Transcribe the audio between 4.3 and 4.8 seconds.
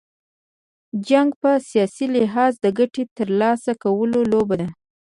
لوبه ده.